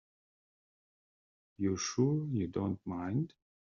You're 1.59 1.77
sure 1.77 2.25
you 2.25 2.47
don't 2.47 2.83
mind? 2.87 3.35